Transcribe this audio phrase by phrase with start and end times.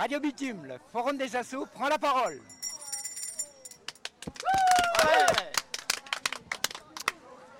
[0.00, 2.40] Radio Bitume, le Forum des Assauts prend la parole.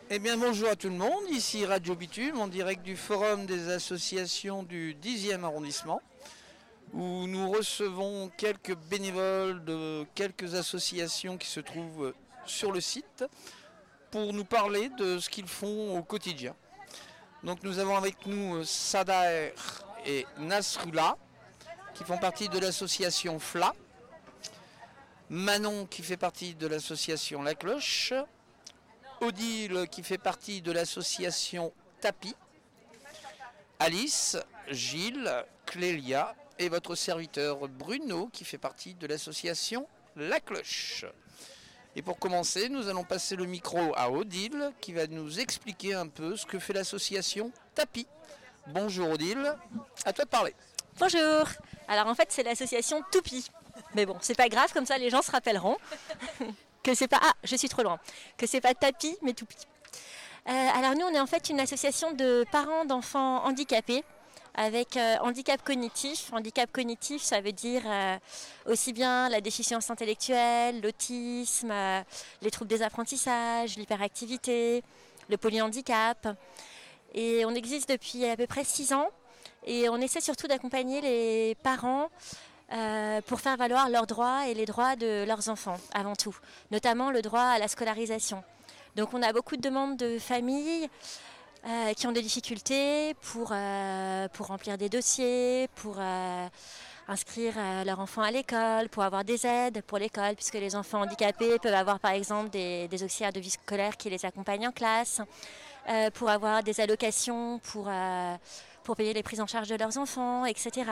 [0.08, 3.68] Eh bien bonjour à tout le monde, ici Radio Bitume en direct du Forum des
[3.68, 6.00] associations du 10e arrondissement
[6.94, 12.14] où nous recevons quelques bénévoles de quelques associations qui se trouvent
[12.46, 13.22] sur le site
[14.10, 16.56] pour nous parler de ce qu'ils font au quotidien.
[17.44, 19.52] Donc nous avons avec nous Sadaer
[20.06, 21.18] et Nasrullah
[22.00, 23.74] qui font partie de l'association FLA,
[25.28, 28.14] Manon qui fait partie de l'association La Cloche,
[29.20, 32.34] Odile qui fait partie de l'association Tapi,
[33.78, 34.38] Alice,
[34.70, 35.30] Gilles,
[35.66, 41.04] Clélia et votre serviteur Bruno qui fait partie de l'association La Cloche.
[41.96, 46.08] Et pour commencer, nous allons passer le micro à Odile qui va nous expliquer un
[46.08, 48.06] peu ce que fait l'association Tapi.
[48.68, 49.54] Bonjour Odile,
[50.06, 50.54] à toi de parler.
[50.98, 51.44] Bonjour.
[51.88, 53.46] Alors en fait, c'est l'association Toupi.
[53.94, 55.76] Mais bon, c'est pas grave, comme ça les gens se rappelleront
[56.82, 57.20] que c'est pas.
[57.22, 57.98] Ah, je suis trop loin.
[58.36, 59.56] Que c'est pas tapis, mais Toupi.
[60.48, 64.04] Euh, alors nous, on est en fait une association de parents d'enfants handicapés
[64.54, 66.32] avec euh, handicap cognitif.
[66.32, 68.18] Handicap cognitif, ça veut dire euh,
[68.66, 71.72] aussi bien la déficience intellectuelle, l'autisme,
[72.42, 74.82] les troubles des apprentissages, l'hyperactivité,
[75.28, 76.28] le polyhandicap.
[77.14, 79.10] Et on existe depuis à peu près six ans.
[79.66, 82.08] Et on essaie surtout d'accompagner les parents
[82.72, 86.36] euh, pour faire valoir leurs droits et les droits de leurs enfants avant tout,
[86.70, 88.44] notamment le droit à la scolarisation.
[88.94, 90.88] Donc on a beaucoup de demandes de familles
[91.66, 95.98] euh, qui ont des difficultés pour, euh, pour remplir des dossiers, pour
[97.08, 101.58] inscrire leur enfant à l'école, pour avoir des aides pour l'école, puisque les enfants handicapés
[101.58, 105.20] peuvent avoir par exemple des, des auxiliaires de vie scolaire qui les accompagnent en classe,
[106.14, 107.88] pour avoir des allocations pour
[108.90, 110.90] pour payer les prises en charge de leurs enfants, etc.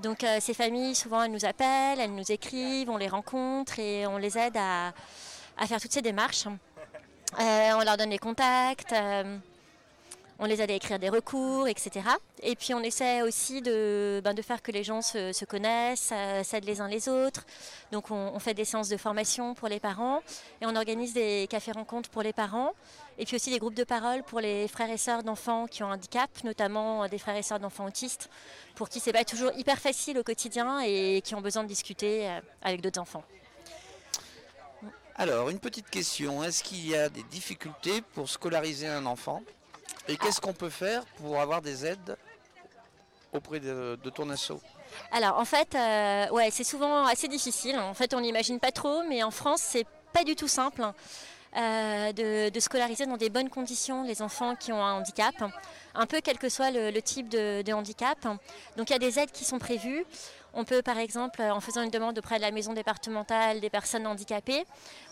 [0.00, 4.04] Donc euh, ces familles, souvent, elles nous appellent, elles nous écrivent, on les rencontre et
[4.08, 4.92] on les aide à,
[5.64, 6.46] faire toutes ces démarches.
[6.48, 8.92] Euh, on leur donne les contacts.
[8.92, 9.38] Euh,
[10.40, 12.06] on les aide à écrire des recours, etc.
[12.42, 16.64] Et puis on essaie aussi de, ben, faire que les gens se, connaissent, euh, s'aident
[16.64, 17.44] les uns les autres.
[17.92, 20.22] Donc on, fait des séances de formation pour les parents
[20.62, 22.72] et on organise des cafés-rencontres pour les parents.
[23.18, 25.88] Et puis aussi des groupes de parole pour les frères et sœurs d'enfants qui ont
[25.88, 28.30] un handicap, notamment des frères et sœurs d'enfants autistes,
[28.76, 32.26] pour qui c'est pas toujours hyper facile au quotidien et qui ont besoin de discuter
[32.26, 33.24] euh, avec d'autres enfants.
[35.16, 36.42] Alors, une petite question.
[36.42, 39.42] Est-ce qu'il y a des difficultés pour scolariser un enfant?
[40.08, 42.16] Et qu'est-ce qu'on peut faire pour avoir des aides
[43.32, 44.60] auprès de, ton assaut?
[45.12, 47.78] Alors en fait, euh, ouais, c'est souvent assez difficile.
[47.78, 50.84] En fait, on n'imagine pas trop, mais en France, c'est pas du tout simple.
[51.56, 55.34] Euh, de, scolariser dans des bonnes conditions les enfants qui ont un handicap,
[55.96, 58.18] un peu quel que soit le, type de, handicap.
[58.76, 60.04] Donc il y a des aides qui sont prévues.
[60.54, 64.06] On peut par exemple, en faisant une demande auprès de la maison départementale des personnes
[64.06, 64.64] handicapées,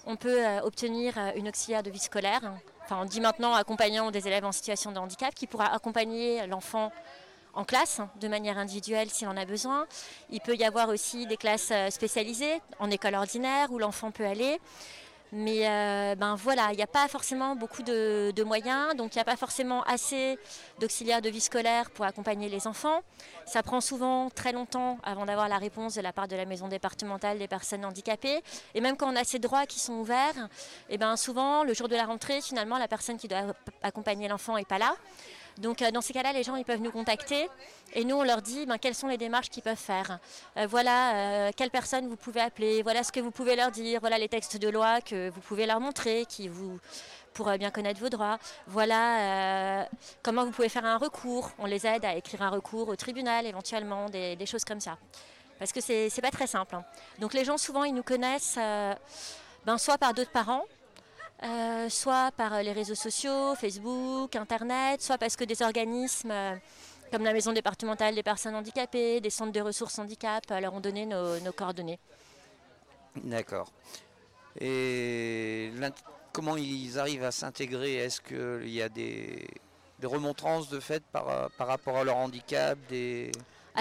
[0.07, 2.43] on peut euh, obtenir une auxiliaire de vie scolaire
[2.89, 6.91] enfin on dit maintenant accompagnant des élèves en situation de handicap, qui pourra accompagner l'enfant
[7.53, 9.87] en classe de manière individuelle s'il en a besoin.
[10.31, 14.25] Il peut y avoir aussi des classes euh, spécialisées en école ordinaire où l'enfant peut
[14.25, 14.59] aller.
[15.33, 19.23] Mais euh, ben voilà, il n'y a pas forcément beaucoup de, moyens, donc il n'y
[19.23, 20.39] a pas forcément assez
[20.81, 23.03] d'auxiliaires de vie scolaire pour accompagner les enfants.
[23.45, 26.69] Ça prend souvent très longtemps avant d'avoir la réponse de la part de la maison
[26.69, 28.41] départementale des personnes handicapées.
[28.75, 30.49] Et même quand on a ces droits qui sont ouverts,
[30.89, 34.29] et eh ben souvent le jour de la rentrée, finalement, la personne qui doit accompagner
[34.29, 34.95] l'enfant n'est pas là.
[35.59, 37.49] Donc euh, dans ces cas-là, les gens peuvent nous contacter
[37.95, 40.19] et nous on leur dit ben, quelles sont les démarches qu'ils peuvent faire.
[40.57, 44.01] Euh, voilà euh, quelles personnes vous pouvez appeler, voilà ce que vous pouvez leur dire,
[44.01, 46.79] voilà les textes de loi que vous pouvez leur montrer, qui vous
[47.35, 48.39] pour bien connaître vos droits.
[48.67, 49.89] Voilà
[50.25, 51.53] comment vous pouvez faire un recours.
[51.59, 54.99] On les aide à écrire un recours au tribunal éventuellement, des, choses comme ça.
[55.61, 56.75] Parce que c'est pas très simple.
[56.75, 56.85] Hein.
[57.21, 58.59] Donc les gens souvent ils nous connaissent
[59.67, 60.65] ben, soit par d'autres parents,
[61.45, 66.57] euh, soit par les réseaux sociaux, Facebook, Internet, soit parce que des organismes euh,
[67.13, 70.81] comme la Maison départementale des personnes handicapées, des centres de ressources handicap euh, leur ont
[70.81, 72.01] donné nos, coordonnées.
[73.17, 73.71] D'accord.
[74.61, 75.71] Et
[76.33, 77.95] comment ils arrivent à s'intégrer?
[77.95, 79.47] Est-ce qu'il y a des,
[80.03, 82.77] remontrances de fait par, par rapport à leur handicap,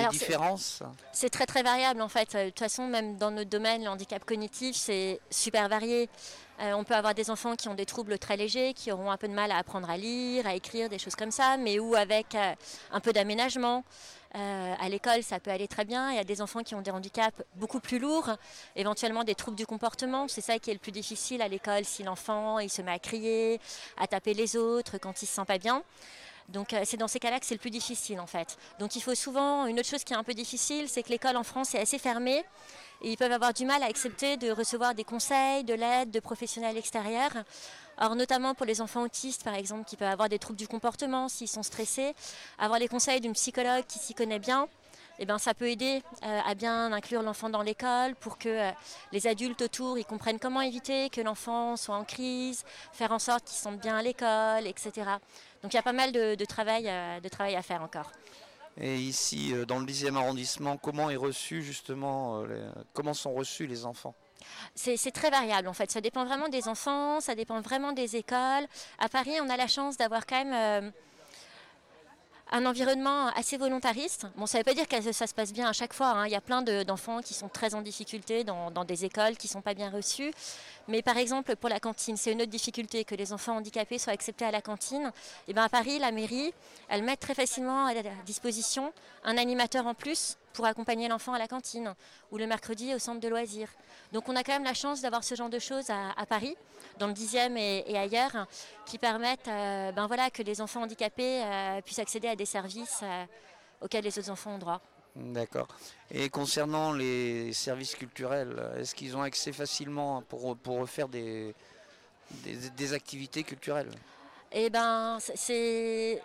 [0.05, 2.35] différences C'est très très variable en fait.
[2.35, 6.09] De toute façon, même dans notre domaine, le handicap cognitif, c'est super varié.
[6.59, 9.17] Euh, on peut avoir des enfants qui ont des troubles très légers, qui auront un
[9.17, 11.95] peu de mal à apprendre à lire, à écrire, des choses comme ça, mais où
[11.95, 12.53] avec euh,
[12.91, 13.83] un peu d'aménagement.
[14.35, 16.11] Euh, à l'école, ça peut aller très bien.
[16.11, 18.31] Il y a des enfants qui ont des handicaps beaucoup plus lourds,
[18.75, 20.27] éventuellement des troubles du comportement.
[20.27, 22.99] C'est ça qui est le plus difficile à l'école, si l'enfant il se met à
[22.99, 23.59] crier,
[23.97, 25.83] à taper les autres quand il se sent pas bien.
[26.49, 28.57] Donc euh, c'est dans ces cas-là que c'est le plus difficile en fait.
[28.79, 31.35] Donc il faut souvent, une autre chose qui est un peu difficile, c'est que l'école
[31.35, 32.43] en France est assez fermée
[33.01, 36.19] et ils peuvent avoir du mal à accepter de recevoir des conseils, de l'aide de
[36.19, 37.43] professionnels extérieurs.
[37.97, 41.27] Alors notamment pour les enfants autistes par exemple qui peuvent avoir des troubles du comportement
[41.27, 42.15] s'ils sont stressés,
[42.57, 44.69] avoir les conseils d'une psychologue qui s'y connaît bien,
[45.19, 48.71] eh ben, ça peut aider euh, à bien inclure l'enfant dans l'école pour que euh,
[49.11, 52.63] les adultes autour ils comprennent comment éviter que l'enfant soit en crise,
[52.93, 55.09] faire en sorte qu'il sente bien à l'école, etc.
[55.67, 58.09] Donc il y a pas mal de, travail, euh, de travail à faire encore.
[58.79, 62.41] Et ici, dans le 10e arrondissement, comment est reçu justement,
[62.93, 64.15] comment sont reçus les enfants?
[64.75, 68.65] C'est très variable en fait, ça dépend vraiment des enfants, ça dépend vraiment des écoles.
[68.97, 70.93] À Paris, on a la chance d'avoir quand même
[72.51, 74.27] un environnement assez volontariste.
[74.35, 76.07] Bon, ça ne veut pas dire que ça se passe bien à chaque fois.
[76.09, 76.27] Hein.
[76.27, 79.51] Il y a plein d'enfants qui sont très en difficulté dans, des écoles qui ne
[79.51, 80.31] sont pas bien reçues.
[80.87, 84.13] Mais par exemple, pour la cantine, c'est une autre difficulté que les enfants handicapés soient
[84.13, 85.11] acceptés à la cantine.
[85.47, 86.53] Et bien à Paris, la mairie,
[86.89, 87.93] elle met très facilement à
[88.25, 88.93] disposition
[89.25, 91.93] un animateur en plus pour accompagner l'enfant à la cantine
[92.31, 93.69] ou le mercredi au centre de loisirs.
[94.11, 96.57] Donc on a quand même la chance d'avoir ce genre de choses à, Paris,
[96.97, 98.47] dans le 10e et, ailleurs,
[98.87, 103.01] qui permettent euh, ben voilà, que les enfants handicapés euh, puissent accéder à des services
[103.03, 103.25] euh,
[103.81, 104.81] auxquels les autres enfants ont droit.
[105.15, 105.67] D'accord.
[106.09, 111.53] Et concernant les services culturels, est-ce qu'ils ont accès facilement pour, pour faire des,
[112.43, 113.91] des, activités culturelles?
[114.51, 116.19] Eh ben, c'est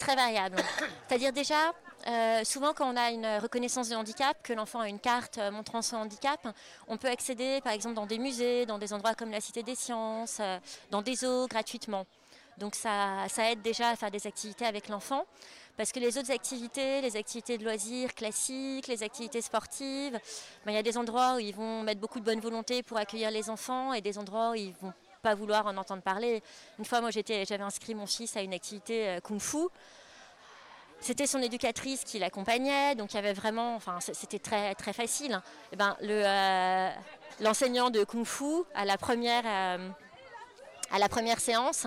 [0.00, 0.56] très variable.
[1.08, 1.72] C'est-à-dire déjà,
[2.08, 5.50] euh, souvent, quand on a une reconnaissance de handicap, que l'enfant a une carte euh,
[5.50, 6.40] montrant son handicap,
[6.86, 9.74] on peut accéder, par exemple, dans des musées, dans des endroits comme la Cité des
[9.74, 10.58] Sciences, euh,
[10.90, 12.06] dans des zoos, gratuitement.
[12.56, 15.24] Donc ça, aide déjà à faire des activités avec l'enfant.
[15.76, 20.18] Parce que les autres activités, les activités de loisirs classiques, les activités sportives,
[20.64, 22.96] ben, il y a des endroits où ils vont mettre beaucoup de bonne volonté pour
[22.96, 26.42] accueillir les enfants et des endroits où ils vont pas vouloir en entendre parler.
[26.80, 29.68] Une fois, moi, j'avais inscrit mon fils à une activité kung-fu.
[31.00, 35.32] C'était son éducatrice qui l'accompagnait, donc il y avait vraiment, enfin c'était très très facile.
[35.32, 35.42] Hein.
[35.72, 36.90] eh ben, euh,
[37.40, 39.88] l'enseignant de kung-fu à la première euh,
[40.90, 41.86] à la première séance,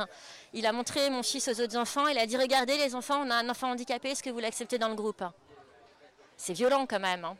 [0.53, 2.07] il a montré mon fils aux autres enfants.
[2.07, 4.77] Il a dit regardez les enfants, on a un enfant handicapé, est-ce que vous l'acceptez
[4.77, 5.23] dans le groupe
[6.37, 7.25] C'est violent quand même.
[7.25, 7.35] Hein.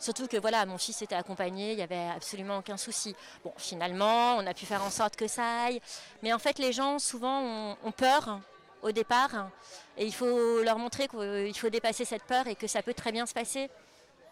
[0.00, 3.16] Surtout que voilà, mon fils était accompagné, il n'y avait absolument aucun souci.
[3.44, 5.80] Bon, finalement, on a pu faire en sorte que ça aille.
[6.22, 8.40] Mais en fait, les gens souvent ont peur
[8.82, 9.50] au départ.
[9.96, 13.12] Et il faut leur montrer qu'il faut dépasser cette peur et que ça peut très
[13.12, 13.68] bien se passer.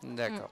[0.02, 0.50] D'accord.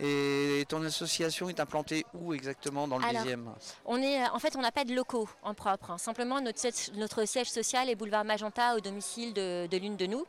[0.00, 3.44] Et ton association est implantée où exactement dans le 10e
[3.84, 5.92] on est, En fait, on n'a pas de locaux en propre.
[5.92, 5.98] Hein.
[5.98, 6.60] Simplement, notre,
[6.98, 10.26] notre, siège social est boulevard Magenta au domicile de, l'une de nous.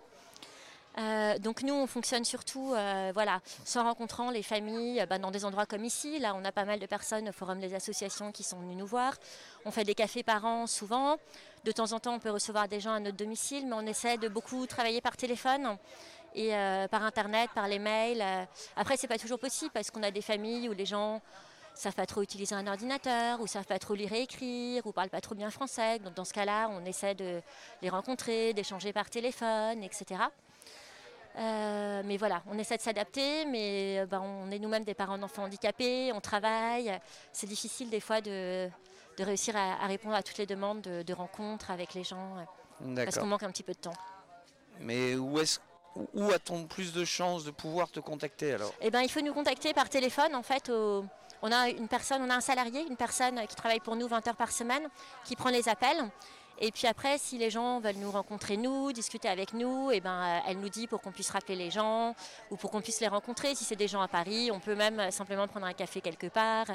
[0.98, 5.44] Euh, donc nous, on fonctionne surtout, euh, voilà, soit rencontrant les familles bah, dans des
[5.44, 6.20] endroits comme ici.
[6.20, 8.86] Là, on a pas mal de personnes au Forum des associations qui sont venues nous
[8.86, 9.14] voir.
[9.66, 11.18] On fait des cafés par an souvent.
[11.66, 14.18] De temps en temps, on peut recevoir des gens à notre domicile, mais on essaie
[14.18, 15.78] de beaucoup travailler par téléphone
[16.36, 18.22] et euh, par internet, par les mails.
[18.22, 18.46] Euh.
[18.76, 21.22] Après, c'est pas toujours possible parce qu'on a des familles où les gens
[21.74, 25.10] savent pas trop utiliser un ordinateur, ou savent pas trop lire et écrire, ou parlent
[25.10, 26.00] pas trop bien français.
[26.00, 27.42] Donc dans ce cas-là, on essaie de
[27.82, 30.22] les rencontrer, d'échanger par téléphone, etc.
[31.38, 35.44] Euh, mais voilà, on essaie de s'adapter, mais ben, on est nous-mêmes des parents d'enfants
[35.44, 36.98] handicapés, on travaille.
[37.34, 38.70] C'est difficile des fois de,
[39.18, 42.36] de réussir à, répondre à toutes les demandes de, rencontres avec les gens,
[42.96, 43.94] parce qu'on manque un petit peu de temps.
[44.80, 45.60] Mais où est-ce
[46.14, 48.74] où a-t-on plus de chances de pouvoir te contacter alors?
[48.82, 50.36] Eh ben, il faut nous contacter par téléphone.
[50.36, 53.96] En fait, on a une personne, on a un salarié, une personne qui travaille pour
[53.96, 54.88] nous 20 heures par semaine,
[55.24, 56.04] qui prend les appels.
[56.60, 60.02] Et puis après, si les gens veulent nous rencontrer, nous, discuter avec nous, et eh
[60.02, 62.16] ben, euh, elle nous dit pour qu'on puisse rappeler les gens
[62.50, 63.56] ou pour qu'on puisse les rencontrer.
[63.56, 66.68] Si c'est des gens à Paris, on peut même simplement prendre un café quelque part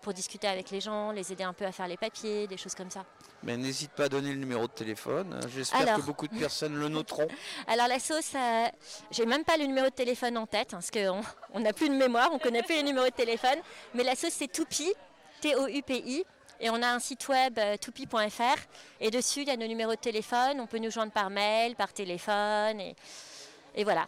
[0.00, 2.74] pour discuter avec les gens, les aider un peu à faire les papiers, des choses
[2.74, 3.04] comme ça.
[3.42, 5.40] Mais n'hésite pas à donner le numéro de téléphone.
[5.54, 7.28] J'espère que beaucoup de personnes le noteront.
[7.66, 8.66] Alors la sauce, euh,
[9.10, 11.94] j'ai même pas le numéro de téléphone en tête, hein, parce qu'on n'a plus de
[11.94, 13.58] mémoire, on connaît plus les numéros de téléphone.
[13.94, 14.92] Mais la sauce, c'est Toupi,
[15.40, 16.24] T-O-U-P-I.
[16.60, 18.58] Et on a un site web euh, toupi.fr
[19.00, 20.60] et dessus il y a nos numéros de téléphone.
[20.60, 24.06] On peut nous joindre par mail, par téléphone et, voilà.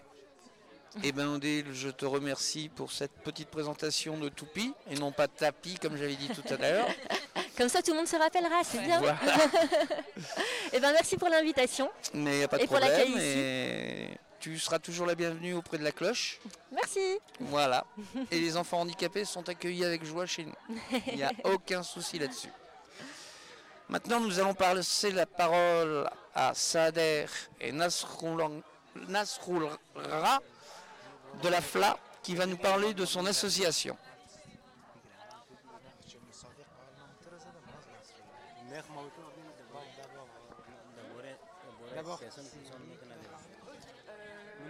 [1.03, 5.29] Eh bien Odile, je te remercie pour cette petite présentation de Toupi et non pas
[5.29, 6.89] Tapi comme j'avais dit tout à l'heure.
[7.57, 9.01] Comme ça tout le monde se rappellera, c'est bien.
[10.73, 11.91] Eh bien merci pour l'invitation.
[12.13, 12.93] Mais il n'y a pas de problème
[14.47, 16.39] tu seras toujours la bienvenue auprès de la cloche.
[16.71, 17.19] Merci.
[17.41, 17.85] Voilà.
[18.31, 20.55] Et les enfants handicapés sont accueillis avec joie chez nous.
[21.09, 22.53] Il n'y a aucun souci là-dessus.
[23.89, 27.27] Maintenant, nous allons passer la parole à Sader
[27.61, 28.63] et Nasroulra
[31.43, 33.99] de la FLA qui va nous parler de son association.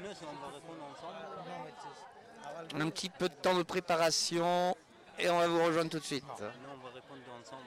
[0.07, 1.17] On va répondre ensemble.
[2.75, 4.77] On a un petit peu de temps de préparation
[5.19, 6.25] et on va vous rejoindre tout de suite.
[6.39, 7.65] Nous, on va répondre ensemble.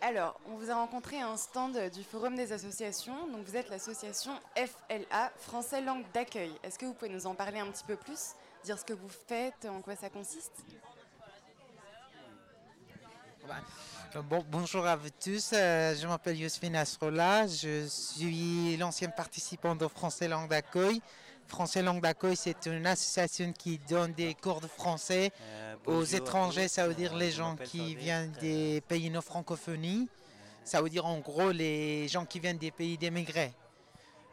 [0.00, 3.26] Alors, on vous a rencontré à un stand du Forum des associations.
[3.28, 6.52] Donc, vous êtes l'association FLA, Français Langue d'Accueil.
[6.62, 8.34] Est-ce que vous pouvez nous en parler un petit peu plus
[8.64, 10.64] Dire ce que vous faites, en quoi ça consiste?
[14.12, 19.86] Bon, bonjour à vous tous, euh, je m'appelle Yosfine Asrola, je suis l'ancien participant de
[19.86, 21.00] Français Langue d'Accueil.
[21.46, 26.66] Français Langue d'Accueil, c'est une association qui donne des cours de français Euh, aux étrangers,
[26.66, 30.08] ça veut dire Euh, les gens qui viennent euh, des pays non francophonie.
[30.64, 33.52] Ça veut dire en gros les gens qui viennent des pays d'émigrés.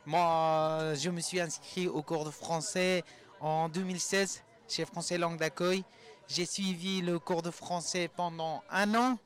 [0.07, 3.03] Moi, je me suis inscrit au cours de français
[3.39, 5.83] en 2016 chez Français Langue d'Accueil.
[6.27, 9.19] J'ai suivi le cours de français pendant un an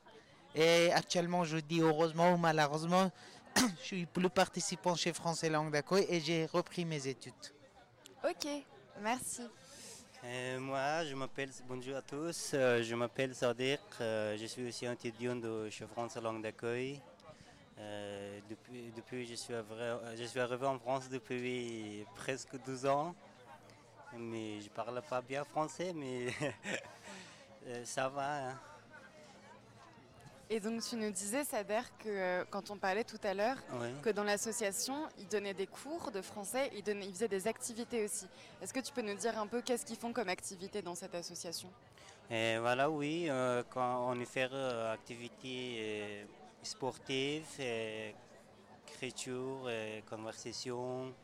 [0.54, 3.10] et actuellement, je dis heureusement ou malheureusement,
[3.56, 7.32] je suis plus participant chez Français Langue d'Accueil et j'ai repris mes études.
[8.24, 8.46] Ok,
[9.00, 9.42] merci.
[10.24, 14.86] Euh, moi, je m'appelle, bonjour à tous, euh, je m'appelle Sadiq, euh, je suis aussi
[14.86, 17.00] un étudiant de chez France Langue d'Accueil.
[17.78, 23.14] Euh, depuis, depuis je, suis arrivé, je suis arrivé en France depuis presque 12 ans,
[24.16, 26.28] mais je parle pas bien français, mais
[27.66, 28.50] euh, ça va.
[28.50, 28.60] hein.
[30.54, 33.56] Et donc, tu nous disais, Sader, que euh, quand on parlait tout à l'heure,
[34.02, 38.04] que dans l'association, ils donnaient des cours de français, ils, donnaient, ils faisaient des activités
[38.04, 38.26] aussi.
[38.60, 41.14] Est-ce que tu peux nous dire un peu qu'est-ce qu'ils font comme activité dans cette
[41.14, 41.70] association?
[42.30, 46.24] Et voilà, oui, euh, quand on fait euh, activités euh,
[46.62, 47.46] sportives,
[48.86, 51.14] écriture, euh, conversation,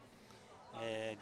[0.80, 1.18] et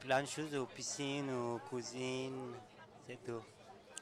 [0.00, 2.54] plein de choses aux piscines, aux cuisines,
[3.06, 3.42] c'est tout.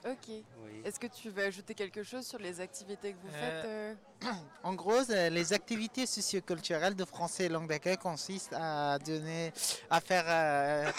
[0.04, 0.28] Ok.
[0.28, 0.82] Oui.
[0.85, 4.32] Est-ce que tu veux ajouter quelque chose sur les activités que vous Euh, faites euh?
[4.64, 9.52] En gros, euh, les activités socioculturelles de français et langue d'accueil consistent à donner,
[9.90, 10.90] à faire euh,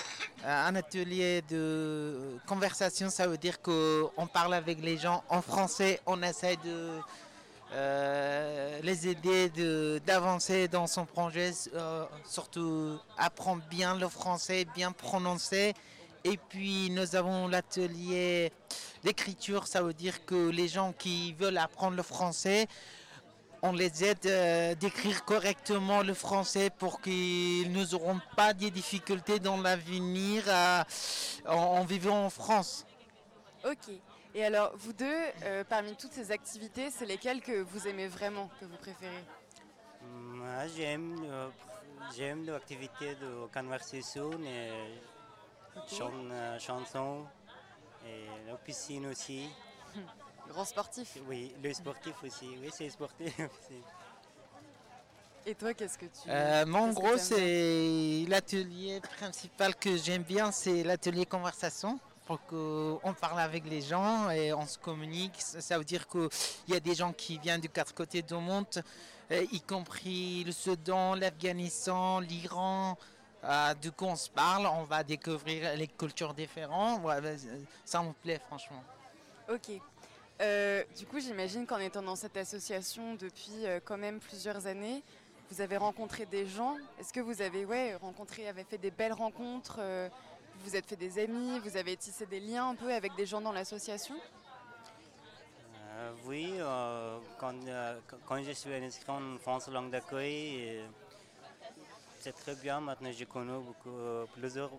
[0.45, 3.09] un atelier de conversation.
[3.09, 6.99] Ça veut dire qu'on parle avec les gens en français, on essaie de
[7.73, 14.91] euh, les aider de- d'avancer dans son projet, euh, surtout apprendre bien le français, bien
[14.91, 15.73] prononcer.
[16.25, 18.51] Et puis nous avons l'atelier
[19.03, 22.67] d'écriture, ça veut dire que les gens qui veulent apprendre le français,
[23.61, 29.61] on les aide euh, d'écrire correctement le français pour qu'ils n'auront pas des difficultés dans
[29.61, 30.85] l'avenir à-
[31.47, 32.85] en, en vivant en France.
[33.65, 33.89] Ok.
[34.35, 38.49] Et alors, vous deux, euh, parmi toutes ces activités, c'est lesquelles que vous aimez vraiment,
[38.59, 39.23] que vous préférez?
[40.11, 41.47] Moi, j'aime, euh,
[42.17, 44.99] j'aime l'activité de conversation et
[45.87, 47.25] chan- euh, chanson
[48.05, 49.49] et la piscine aussi.
[50.47, 51.17] Grand sportif.
[51.27, 52.49] Oui, le sportif aussi.
[52.61, 53.81] Oui, c'est sportif aussi.
[55.45, 56.29] Et toi, qu'est-ce que tu...
[56.29, 61.99] Euh, moi, en gros, c'est l'atelier principal que j'aime bien, c'est l'atelier conversation.
[62.25, 65.33] Pour qu'on parle avec les gens et on se communique.
[65.37, 66.29] Ça veut dire qu'il
[66.69, 68.65] y a des gens qui viennent de quatre côtés du monde,
[69.29, 72.97] euh, y compris le Soudan, l'Afghanistan, l'Iran.
[73.43, 77.03] Euh, du coup, on se parle, on va découvrir les cultures différentes.
[77.03, 77.29] Ouais, bah,
[77.83, 78.81] ça me plaît, franchement.
[79.49, 79.71] Ok.
[80.41, 85.03] Euh, du coup, j'imagine qu'en étant dans cette association depuis euh, quand même plusieurs années,
[85.51, 86.77] vous avez rencontré des gens.
[86.99, 90.09] Est-ce que vous avez ouais, rencontré, avez fait des belles rencontres euh,
[90.55, 93.25] Vous vous êtes fait des amis Vous avez tissé des liens un peu avec des
[93.25, 94.15] gens dans l'association?
[95.95, 100.81] Euh, oui, euh, quand, euh, quand- quand je suis inscrit en France langue d'accueil,
[102.23, 102.79] c'est très bien.
[102.79, 104.71] Maintenant, je connais beaucoup, euh, plusieurs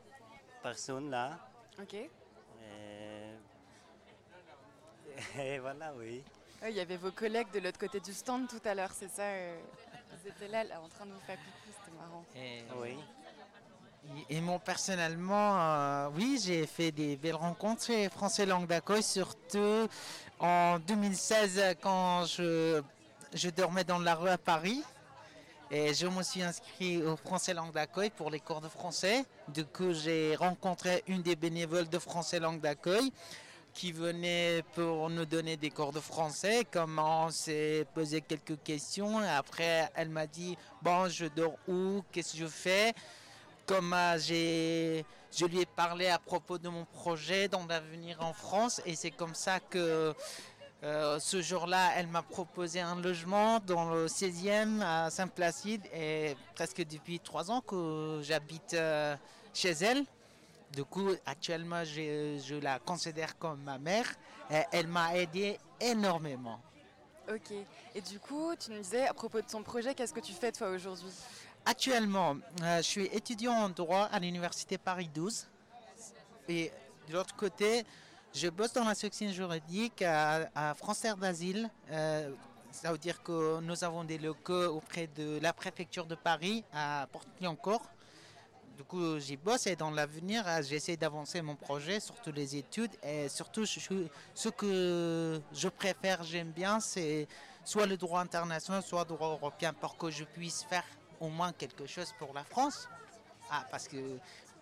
[0.62, 1.38] personnes là.
[1.80, 1.94] Ok.
[1.94, 2.08] Et,
[5.38, 6.22] et voilà, oui.
[6.62, 9.10] Ouais, Il y avait vos collègues de l'autre côté du stand tout à l'heure, c'est
[9.10, 9.60] ça euh,
[10.24, 12.24] Ils étaient là, là, en train de vous faire coucou, c'était marrant.
[12.80, 12.96] Oui.
[14.28, 19.88] Et moi personnellement, euh, oui, j'ai fait des belles rencontres chez Français Langue d'Accueil, surtout
[20.38, 22.82] en 2016 quand je,
[23.32, 24.82] je dormais dans la rue à Paris.
[25.71, 29.25] Et je me suis inscrit au Français Langue d'Accueil pour les cours de français.
[29.49, 33.12] Du coup, j'ai rencontré une des bénévoles de Français Langue d'Accueil
[33.73, 36.64] qui venait pour nous donner des cours de français.
[36.71, 39.18] Comment on s'est posé quelques questions.
[39.18, 42.04] Après, elle m'a dit, bon, je dors où?
[42.12, 42.94] Qu'est-ce que je fais
[43.66, 45.02] comme euh,
[45.37, 49.11] je lui ai parlé à propos de mon projet dans l'avenir en France et c'est
[49.11, 50.14] comme ça que
[50.85, 56.87] euh, ce jour-là, elle m'a proposé un logement dans le 16e à Saint-Placide et presque
[56.87, 59.17] depuis trois ans que j'habite euh,
[59.55, 60.05] chez elle.
[60.73, 64.07] Du coup, actuellement, je, je la considère comme ma mère
[64.50, 66.61] et elle m'a aidé énormément.
[67.33, 67.53] Ok.
[67.95, 70.53] Et du coup, tu nous disais à propos de ton projet, qu'est-ce que tu fais
[70.53, 71.12] toi aujourd'hui?
[71.64, 75.47] Actuellement, euh, je suis étudiant en droit à l'université Paris 12.
[76.49, 76.71] Et
[77.09, 77.87] de l'autre côté,
[78.35, 81.71] je bosse dans la section juridique à, à Françaire d'Asile.
[81.91, 82.31] Euh,
[82.73, 87.07] ça veut dire que nous avons des locaux auprès de la préfecture de Paris à
[87.12, 87.88] Port-Liancourt.
[88.76, 92.91] Du coup, j'y bosse et dans l'avenir, euh, j'essaie d'avancer mon projet, surtout les études.
[93.05, 97.29] Et surtout, ce que je préfère, j'aime bien, c'est
[97.64, 100.85] soit le droit international, soit le droit européen, pour que je puisse faire
[101.21, 102.88] au moins quelque chose pour la France.
[103.49, 104.19] Ah, parce que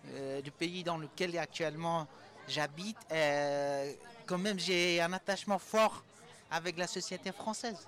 [0.09, 2.07] euh, le pays dans lequel actuellement
[2.47, 3.91] j'habite, euh,
[4.25, 6.03] quand même, j'ai un attachement fort
[6.51, 7.87] avec la société française.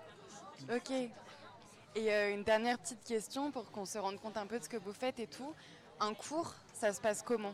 [0.74, 0.92] Ok.
[0.92, 4.70] Et euh, une dernière petite question pour qu'on se rende compte un peu de ce
[4.70, 5.54] que vous faites et tout.
[6.00, 7.54] Un cours, ça se passe comment?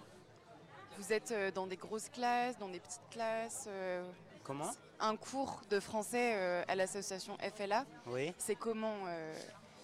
[0.97, 4.03] Vous êtes euh, dans des grosses classes, dans des petites classes euh,
[4.43, 4.71] Comment?
[4.99, 8.33] Un cours de français euh, à l'association FLA, Oui.
[8.37, 9.33] c'est comment euh,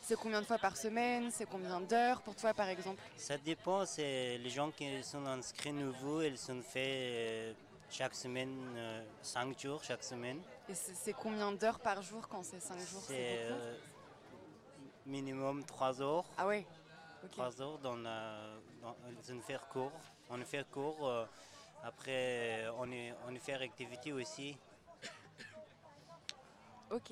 [0.07, 1.29] C'est combien de fois par semaine?
[1.31, 3.03] C'est combien d'heures pour toi par exemple?
[3.17, 3.85] Ça dépend.
[3.85, 7.53] C'est les gens qui sont inscrits nouveaux, ils sont faits euh,
[7.89, 8.55] chaque semaine,
[9.21, 10.39] 5 jours chaque semaine.
[10.69, 13.01] Et c'est combien d'heures par jour quand c'est 5 jours?
[13.05, 13.75] C'est euh,
[15.05, 16.23] minimum 3 heures.
[16.37, 16.65] Ah ouais?
[17.25, 17.31] Ok.
[17.31, 18.37] 3 heures dans, la,
[18.81, 18.95] dans
[19.27, 19.91] une faire cours.
[20.29, 21.05] On fait cours.
[21.05, 21.25] euh,
[21.83, 24.55] après, on, est, on fait activité aussi.
[26.91, 27.11] Ok.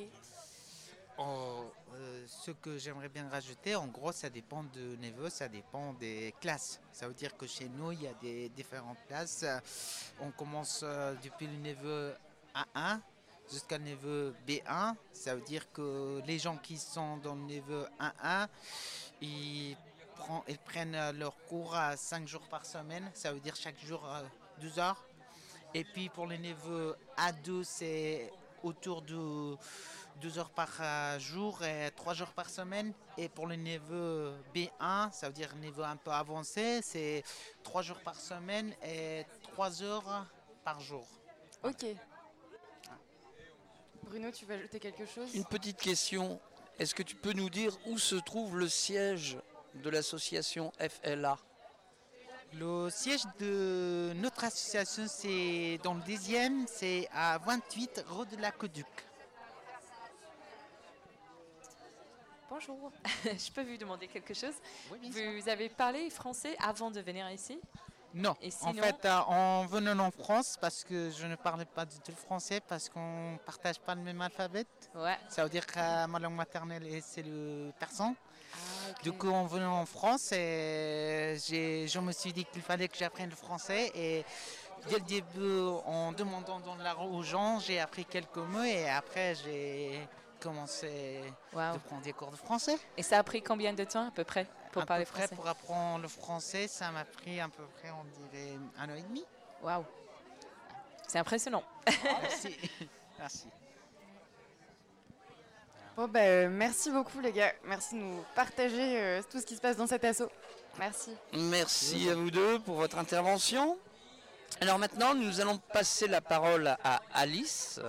[1.18, 6.34] Euh, ce que j'aimerais bien rajouter, en gros, ça dépend de niveau, ça dépend des
[6.42, 6.82] classes.
[6.92, 9.44] Ça veut dire que chez nous, il y a des différentes classes.
[9.44, 9.60] Euh,
[10.20, 12.12] On commence euh, depuis le niveau
[12.54, 13.00] A1
[13.52, 14.96] jusqu'à le niveau B1.
[15.12, 18.48] Ça veut dire que les gens qui sont dans le niveau 1-1,
[19.22, 19.78] ils,
[20.66, 23.10] prennent euh, leur cours à 5 jours par semaine.
[23.14, 24.24] Ça veut dire chaque jour euh,
[24.62, 25.04] 12 heures.
[25.74, 28.32] Et puis pour le niveau A2, c'est
[28.66, 29.56] autour de
[30.22, 32.94] 12 heures par euh, jour et 3 jours par semaine.
[33.18, 37.24] Et pour le niveau B1, ça veut dire niveau un peu avancé, c'est
[37.64, 40.26] 3 jours par semaine et 3 heures
[40.64, 41.08] par jour.
[41.64, 41.86] Ok.
[44.04, 45.34] Bruno, tu veux ajouter quelque chose?
[45.34, 46.40] Une petite question.
[46.78, 49.38] Est-ce que tu peux nous dire où se trouve le siège
[49.76, 51.38] de l'association FLA
[52.58, 58.86] Le siège de notre association, c'est dans le 10e, c'est à 28 rue de l'Aqueduc.
[62.50, 62.92] Bonjour,
[63.26, 64.54] je peux vous demander quelque chose?
[64.92, 65.42] Oui, bien sûr.
[65.42, 67.60] Vous avez parlé français avant de venir ici?
[68.14, 71.84] Non, Et en fait, euh, en venant en France, parce que je ne parlais pas
[71.86, 74.66] du tout le français, parce qu'on ne partage pas le même alphabet.
[74.94, 75.18] Ouais.
[75.28, 78.16] Ça veut dire que euh, ma langue maternelle, est- c'est le persan.
[78.54, 78.58] Ah.
[79.06, 82.98] Du coup, en venant en France, euh, j'ai- je me suis dit qu'il fallait que
[82.98, 83.92] j'apprenne le français.
[83.94, 84.26] Et
[84.90, 88.64] dès le début, en demandant dans la aux gens, j'ai appris quelques mots.
[88.64, 90.00] Et après, j'ai
[90.40, 91.22] commencé
[91.54, 91.60] Wow.
[91.60, 92.80] à prendre des cours de français.
[92.98, 95.22] Et ça a pris combien de temps à peu près pour à parler peu près,
[95.28, 98.96] français pour apprendre le français, ça m'a pris à peu près, on dirait, un an
[98.96, 99.24] et demi.
[99.62, 99.86] Waouh.
[101.08, 101.64] C'est impressionnant.
[102.24, 102.58] Merci.
[103.20, 103.48] Merci.
[105.98, 107.54] Bon, bah, euh, merci beaucoup les gars.
[107.66, 110.30] Merci de nous partager euh, tout ce qui se passe dans cet assaut.
[110.78, 111.12] Merci.
[111.34, 113.78] Merci à vous deux pour votre intervention.
[114.60, 117.80] Alors maintenant, nous allons passer la parole à Alice,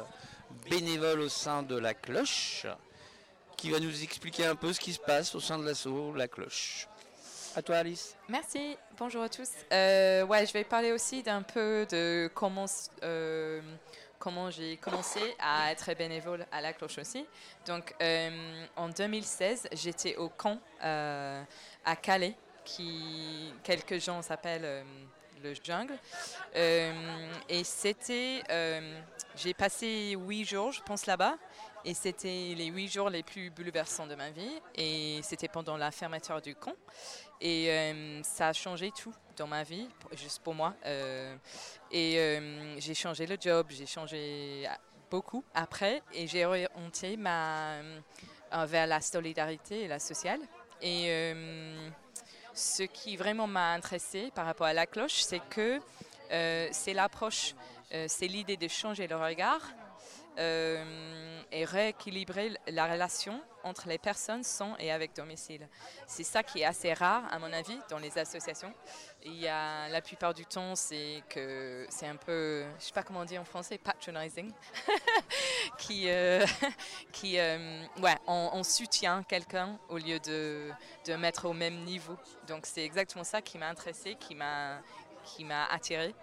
[0.70, 2.66] bénévole au sein de la cloche,
[3.56, 6.28] qui va nous expliquer un peu ce qui se passe au sein de l'assaut La
[6.28, 6.88] Cloche.
[7.56, 8.14] À toi Alice.
[8.28, 9.48] Merci, bonjour à tous.
[9.72, 12.66] Euh, ouais, je vais parler aussi d'un peu de comment,
[13.02, 13.60] euh,
[14.18, 17.26] comment j'ai commencé à être bénévole à la cloche aussi.
[17.66, 21.42] Donc euh, en 2016, j'étais au camp euh,
[21.84, 24.82] à Calais, qui quelques gens s'appellent euh,
[25.42, 25.98] le jungle.
[27.48, 28.42] Et c'était,
[29.36, 31.36] j'ai passé huit jours, je pense là-bas.
[31.84, 34.60] Et c'était les huit jours les plus bouleversants de ma vie.
[34.74, 36.74] Et c'était pendant la fermeture du camp.
[37.40, 40.74] Et euh, ça a changé tout dans ma vie, juste pour moi.
[40.86, 41.36] Euh,
[41.90, 44.66] et euh, j'ai changé le job, j'ai changé
[45.10, 46.02] beaucoup après.
[46.14, 47.78] Et j'ai orienté ma,
[48.64, 50.40] vers la solidarité et la sociale.
[50.80, 51.34] Et
[52.54, 55.78] ce qui vraiment m'a intéressé par rapport à la cloche, c'est que
[56.28, 57.54] c'est l'approche,
[57.90, 59.62] c'est l'idée de changer le regard
[60.38, 65.68] euh, et rééquilibrer la relation entre les personnes sans et avec domicile.
[66.06, 68.72] C'est ça qui est assez rare, à mon avis, dans les associations.
[69.24, 73.02] Il y a, la plupart du temps, c'est que c'est un peu, je sais pas
[73.02, 74.52] comment on dit en français, patronizing,
[75.78, 76.44] qui, euh,
[77.12, 80.70] qui euh, ouais, on, soutient quelqu'un au lieu de,
[81.06, 82.16] de mettre au même niveau.
[82.46, 84.80] Donc c'est exactement ça qui m'a intéressé, qui m'a
[85.26, 86.14] qui m'a attiré.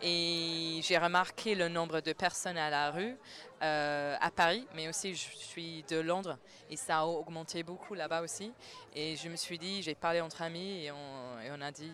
[0.00, 3.16] Et j'ai remarqué le nombre de personnes à la rue
[3.62, 6.38] euh, à Paris, mais aussi je suis de Londres
[6.70, 8.52] et ça a augmenté beaucoup là-bas aussi.
[8.94, 11.90] Et je me suis dit, j'ai parlé entre amis et on, a dit,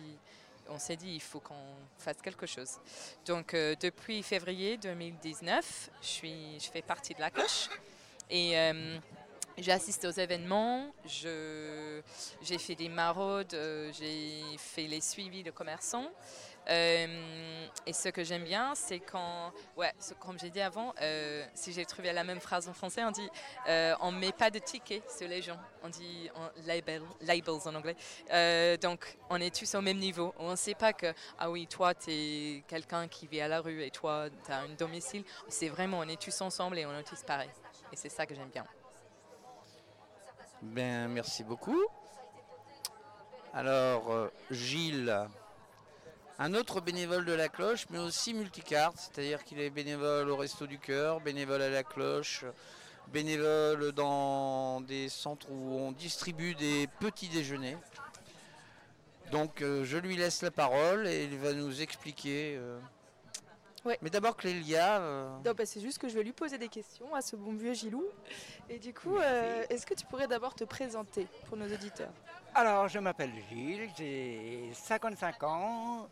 [0.69, 1.55] on s'est dit, il faut qu'on
[1.97, 2.77] fasse quelque chose.
[3.25, 7.69] Donc euh, depuis février 2019, je, suis, je fais partie de la cloche
[8.29, 8.99] et euh,
[9.57, 13.57] J'assiste aux événements, j'ai fait des maraudes,
[13.97, 16.11] j'ai fait les suivis de commerçants.
[16.69, 21.71] Euh, et ce que j'aime bien, c'est quand, ouais, comme j'ai dit avant, euh, si
[21.71, 23.29] j'ai trouvé la même phrase en français, on dit,
[23.67, 26.29] euh, on met pas de tickets sur les gens, on dit
[26.65, 27.95] label, labels en anglais.
[28.31, 30.33] Euh, donc, on est tous au même niveau.
[30.39, 33.61] On ne sait pas que, ah oui, toi, tu es quelqu'un qui vit à la
[33.61, 35.23] rue et toi, tu as un domicile.
[35.47, 37.51] C'est vraiment, on est tous ensemble et on est tous pareils.
[37.93, 38.65] Et c'est ça que j'aime bien.
[40.61, 41.85] Ben, merci beaucoup.
[43.53, 45.27] Alors, Gilles,
[46.39, 50.67] un autre bénévole de la cloche, mais aussi multicarte, c'est-à-dire qu'il est bénévole au Resto
[50.67, 52.43] du Cœur, bénévole à la cloche,
[53.07, 57.77] bénévole dans des centres où on distribue des petits déjeuners.
[59.31, 62.55] Donc, euh, je lui laisse la parole et il va nous expliquer.
[62.57, 62.79] euh.
[63.83, 63.97] Ouais.
[64.01, 64.99] Mais d'abord, Clélia.
[64.99, 67.53] euh, Non, bah, c'est juste que je vais lui poser des questions à ce bon
[67.53, 68.03] vieux Gilou.
[68.69, 72.11] Et du coup, euh, est-ce que tu pourrais d'abord te présenter pour nos auditeurs?
[72.55, 76.07] Alors, je m'appelle Gilles, j'ai 55 ans,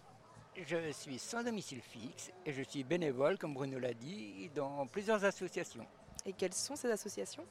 [0.55, 5.23] je suis sans domicile fixe et je suis bénévole, comme Bruno l'a dit, dans plusieurs
[5.25, 5.85] associations.
[6.25, 7.45] Et quelles sont ces associations?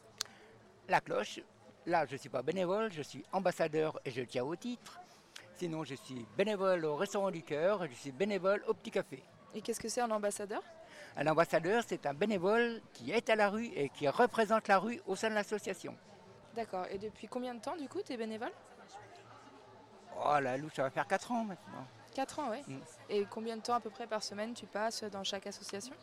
[0.88, 1.41] La cloche,
[1.87, 5.01] là je ne suis pas bénévole, je suis ambassadeur et je tiens au titre.
[5.57, 9.23] Sinon, je suis bénévole au Restaurant du Cœur et je suis bénévole au Petit Café.
[9.55, 10.62] Et qu'est-ce que c'est un ambassadeur?
[11.17, 15.01] Un ambassadeur, c'est un bénévole qui est à la rue et qui représente la rue
[15.07, 15.95] au sein de l'association.
[16.57, 16.87] D'accord.
[16.91, 18.53] Et depuis combien de temps, du coup, tu es bénévole?
[20.17, 21.87] Oh la louche, ça va faire 4 ans maintenant.
[22.14, 22.62] 4 ans, oui.
[22.66, 22.79] Mm.
[23.11, 25.94] Et combien de temps à peu près par semaine tu passes dans chaque association?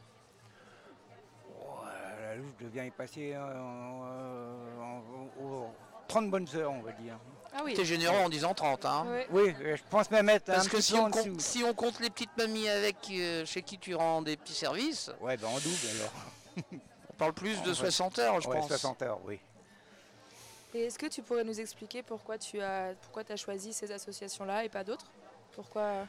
[1.50, 1.80] Oh,
[2.22, 5.74] la louche, je viens y passer euh, en- en- en-
[6.08, 7.18] 30 bonnes heures, on va dire.
[7.54, 7.74] Ah oui.
[7.74, 9.06] T'es généreux en disant 30, hein.
[9.32, 11.40] Oui, je pense même être Parce un que petit si peu on, en compte, dessous.
[11.40, 15.12] si on compte les petites mamies avec euh, chez qui tu rends des petits services,
[15.22, 16.76] Ouais, ben en double alors.
[17.12, 17.76] on parle plus de Ouais.
[17.76, 18.68] 60 heures, je Ouais, pense.
[18.68, 19.40] 60 heures, oui.
[20.76, 24.64] Et est-ce que tu pourrais nous expliquer pourquoi tu as, pourquoi as choisi ces associations-là
[24.66, 25.08] et pas d'autres?
[25.60, 26.08] Pourquoi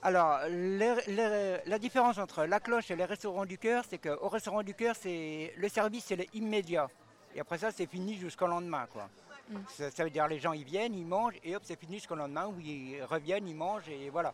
[0.00, 4.28] Alors, les- les- la différence entre la cloche et les restaurants du cœur, c'est qu'au
[4.30, 6.88] restaurant du cœur, c'est le service, c'est immédiat.
[7.34, 9.10] Et après ça, c'est fini jusqu'au lendemain, quoi.
[9.50, 9.56] Mm.
[9.68, 12.14] Ça, ça veut dire les gens, ils viennent, ils mangent, et hop, c'est fini jusqu'au
[12.14, 14.32] lendemain, où ils reviennent, ils mangent, et voilà.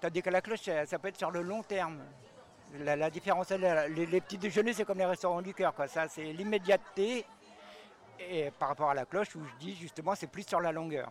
[0.00, 1.98] Tandis que la cloche, ça, ça peut être sur le long terme.
[2.78, 5.88] La, la différence, elle, les, les petits déjeuners, c'est comme les restaurants du cœur, quoi.
[5.88, 7.24] Ça, c'est l'immédiateté.
[8.20, 11.10] Et par rapport à la cloche, où je dis justement, c'est plus sur la longueur.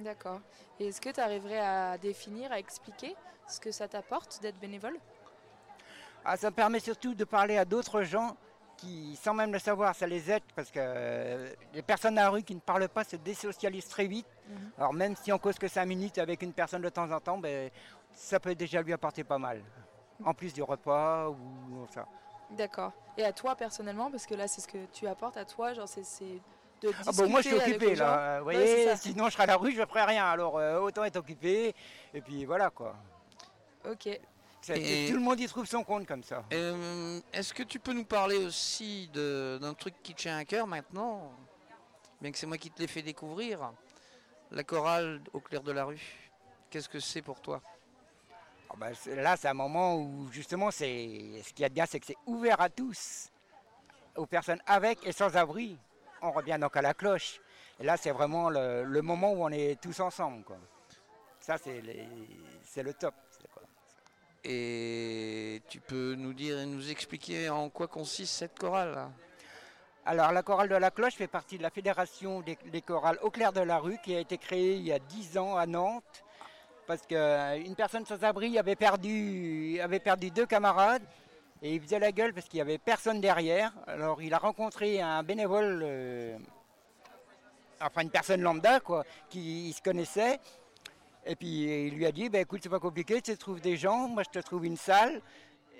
[0.00, 0.40] D'accord.
[0.78, 3.16] Et est-ce que tu arriverais à définir, à expliquer
[3.48, 4.96] ce que ça t'apporte d'être bénévole?
[6.24, 8.36] Ah, ça me permet surtout de parler à d'autres gens
[8.76, 12.30] qui, sans même le savoir, ça les aide parce que euh, les personnes à la
[12.30, 14.26] rue qui ne parlent pas se désocialisent très vite.
[14.48, 14.70] Mhm.
[14.78, 17.38] Alors même si on cause que 5 minutes avec une personne de temps en temps,
[17.38, 17.70] ben,
[18.12, 19.62] ça peut déjà lui apporter pas mal.
[20.24, 22.06] En plus du repas ou ça.
[22.50, 22.92] D'accord.
[23.16, 25.88] Et à toi personnellement, parce que là c'est ce que tu apportes à toi, genre
[25.88, 26.40] c'est
[27.06, 28.96] Ah bon, moi je suis occupé là, vous voyez, c'est ça.
[28.96, 30.24] sinon je serai à la rue, je ne ferai rien.
[30.26, 31.74] Alors euh, autant être occupé
[32.14, 32.94] et puis voilà quoi.
[33.88, 34.06] Ok.
[34.06, 36.44] Et- Tout le monde y trouve son compte comme ça.
[36.52, 40.44] Euh, Est-ce que tu peux nous parler aussi de- d'un truc qui te tient à
[40.44, 41.32] cœur maintenant
[42.20, 43.72] Bien que c'est moi qui te l'ai fait découvrir.
[44.50, 46.00] La chorale au clair de la rue?
[46.70, 47.62] Qu'est-ce que c'est pour toi?
[48.70, 51.74] Ah ben, c'est- là, c'est un moment où justement, c'est ce qu'il y a de
[51.74, 53.30] bien, c'est que c'est ouvert à tous,
[54.16, 55.78] aux personnes avec et sans abri.
[56.22, 57.40] On revient donc à la cloche.
[57.80, 60.42] Et là, c'est vraiment le, le moment où on est tous ensemble.
[60.44, 60.56] Quoi.
[61.40, 63.14] Ça, c'est le top.
[63.52, 63.62] quoi.
[64.44, 69.10] Et tu peux nous dire et nous expliquer en quoi consiste cette chorale
[70.04, 73.30] Alors, la chorale de la cloche fait partie de la fédération des, des chorales au
[73.30, 76.24] clair de la rue qui a été créée il y a 10 ans à Nantes.
[76.86, 81.02] Parce qu'une personne sans abri avait perdu, avait perdu deux camarades
[81.62, 83.72] et il faisait la gueule parce qu'il n'y avait personne derrière.
[83.86, 86.38] Alors il a rencontré un bénévole, euh,
[87.80, 90.38] enfin une personne lambda quoi, qui se connaissait.
[91.26, 93.76] Et puis il lui a dit, bah, écoute c'est pas compliqué, tu te trouves des
[93.76, 95.20] gens, moi je te trouve une salle.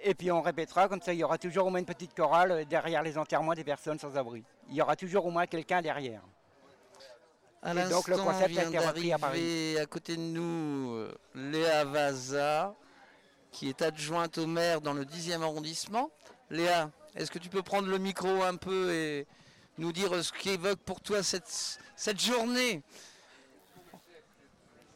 [0.05, 2.64] Et puis on répétera, comme ça il y aura toujours au moins une petite chorale
[2.67, 4.45] derrière les enterrements des personnes sans abri.
[4.69, 6.23] Il y aura toujours au moins quelqu'un derrière.
[7.62, 11.12] À Et donc, le concept a été repris à d'arriver à côté de nous euh,
[11.35, 12.75] Léa Vaza,
[13.52, 16.11] qui est adjointe au maire dans le 10e arrondissement.
[16.50, 19.26] Léa, est-ce que tu peux prendre le micro un peu et
[19.78, 22.82] nous dire ce qu'évoque pour toi cette, cette journée?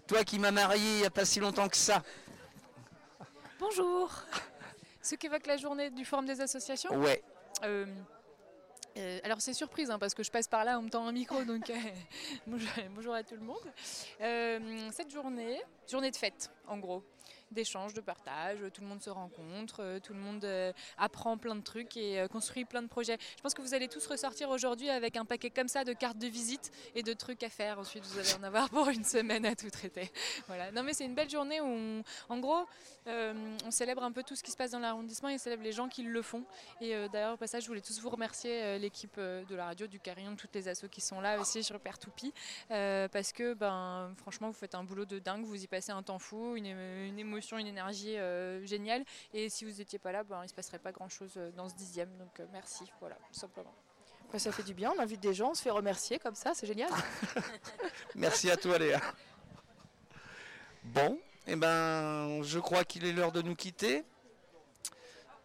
[0.07, 2.03] Toi qui m'as marié il n'y a pas si longtemps que ça.
[3.59, 4.11] Bonjour.
[5.01, 6.95] Ce qu'évoque la journée du Forum des associations?
[6.97, 7.23] Ouais.
[7.65, 7.87] Euh,
[8.99, 11.13] euh, alors c'est surprise hein, parce que je passe par là, on me tend un
[11.13, 11.75] micro, donc euh,
[12.47, 13.73] bonjour, bonjour à tout le monde.
[14.21, 15.61] Euh, cette journée,
[15.91, 17.03] journée de fête en gros,
[17.53, 21.55] d'échange, de partage, tout le monde se rencontre, euh, tout le monde euh, apprend plein
[21.55, 23.19] de trucs et euh, construit plein de projets.
[23.37, 26.19] Je pense que vous allez tous ressortir aujourd'hui avec un paquet comme ça de cartes
[26.19, 27.79] de visite et de trucs à faire.
[27.79, 30.11] Ensuite vous allez en avoir pour une semaine à tout traiter.
[30.49, 30.71] Voilà.
[30.73, 32.67] Non mais c'est une belle journée où en gros
[33.07, 35.73] on célèbre un peu tout ce qui se passe dans l'arrondissement et on célèbre les
[35.73, 36.45] gens qui le font.
[36.81, 40.37] Et d'ailleurs, au passage, je voulais tous vous remercier, l'équipe de la radio, du Carillon,
[40.37, 42.33] toutes les assos qui sont là aussi sur Père Toupie,
[42.69, 46.19] parce que ben, franchement, vous faites un boulot de dingue, vous y passez un temps
[46.19, 49.05] fou, une émotion, une énergie euh, géniale.
[49.33, 51.69] Et si vous n'étiez pas là, ben, il ne se passerait pas grand-chose euh, dans
[51.69, 52.11] ce dixième.
[52.19, 53.75] Donc euh, merci, voilà, tout simplement.
[54.33, 56.53] Bah, ça fait du bien, on invite des gens, on se fait remercier comme ça,
[56.55, 56.91] c'est génial.
[58.15, 59.01] Merci à toi Léa.
[60.85, 64.05] Bon, eh ben, je crois qu'il est l'heure de nous quitter.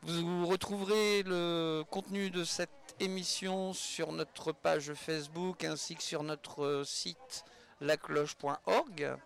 [0.04, 6.84] Vous retrouverez le contenu de cette émission sur notre page Facebook ainsi que sur notre
[6.86, 7.44] site
[7.82, 9.18] lacloche.org.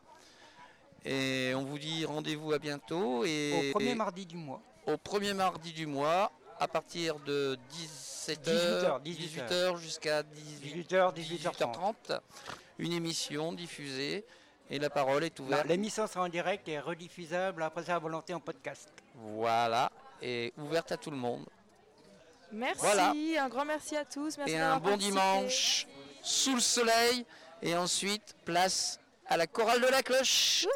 [1.05, 3.25] Et on vous dit rendez-vous à bientôt.
[3.25, 4.61] Et Au premier mardi du mois.
[4.87, 7.57] Au premier mardi du mois, à partir de
[8.27, 12.19] 17h, 18h, 18h jusqu'à 18h, 18h, 18h30.
[12.79, 14.25] Une émission diffusée
[14.69, 15.65] et la parole est ouverte.
[15.67, 18.89] L'émission sera en direct et rediffusable après sa volonté en podcast.
[19.15, 21.45] Voilà, et ouverte à tout le monde.
[22.51, 23.13] Merci, Voilà.
[23.39, 24.37] un grand merci à tous.
[24.37, 25.11] Merci et un bon participé.
[25.11, 25.87] dimanche
[26.21, 27.25] sous le soleil.
[27.61, 28.99] Et ensuite, place
[29.31, 30.67] à la chorale de la cloche.